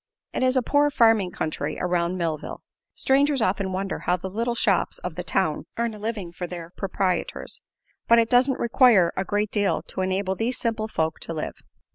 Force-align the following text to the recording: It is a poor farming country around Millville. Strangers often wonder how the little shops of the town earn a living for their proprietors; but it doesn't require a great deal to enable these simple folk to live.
It 0.33 0.41
is 0.41 0.57
a 0.57 0.63
poor 0.63 0.89
farming 0.89 1.29
country 1.29 1.77
around 1.79 2.17
Millville. 2.17 2.63
Strangers 2.95 3.39
often 3.39 3.71
wonder 3.71 3.99
how 3.99 4.17
the 4.17 4.31
little 4.31 4.55
shops 4.55 4.97
of 4.97 5.13
the 5.13 5.21
town 5.23 5.67
earn 5.77 5.93
a 5.93 5.99
living 5.99 6.31
for 6.31 6.47
their 6.47 6.71
proprietors; 6.75 7.61
but 8.07 8.17
it 8.17 8.27
doesn't 8.27 8.57
require 8.59 9.13
a 9.15 9.23
great 9.23 9.51
deal 9.51 9.83
to 9.83 10.01
enable 10.01 10.33
these 10.33 10.57
simple 10.57 10.87
folk 10.87 11.19
to 11.19 11.35
live. 11.35 11.53